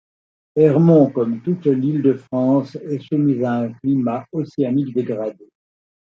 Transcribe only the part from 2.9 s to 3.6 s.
soumis à